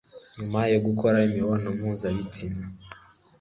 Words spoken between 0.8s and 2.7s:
gukora imibonanompuzabitsina,